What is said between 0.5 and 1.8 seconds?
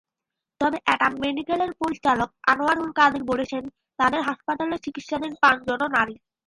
তবে এনাম মেডিকেলের